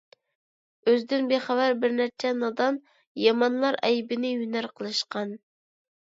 ئۆزىدىن 0.91 1.25
بىخەۋەر 1.31 1.75
بىرنەچچە 1.83 2.31
نادان، 2.37 2.79
يامانلار 3.25 3.77
ئەيىبىنى 3.89 4.31
ھۈنەر 4.39 4.69
قىلىشقان. 4.81 5.35